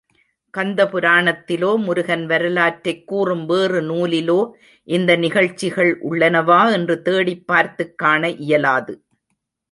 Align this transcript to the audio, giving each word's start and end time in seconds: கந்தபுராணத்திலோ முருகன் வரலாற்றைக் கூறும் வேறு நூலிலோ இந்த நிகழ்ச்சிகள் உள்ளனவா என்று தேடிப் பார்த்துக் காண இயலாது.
கந்தபுராணத்திலோ 0.57 1.77
முருகன் 1.77 2.25
வரலாற்றைக் 2.25 3.07
கூறும் 3.07 3.45
வேறு 3.45 3.81
நூலிலோ 3.81 4.51
இந்த 4.83 5.15
நிகழ்ச்சிகள் 5.15 6.01
உள்ளனவா 6.09 6.71
என்று 6.71 7.01
தேடிப் 7.01 7.47
பார்த்துக் 7.47 7.97
காண 7.97 8.29
இயலாது. 8.29 9.03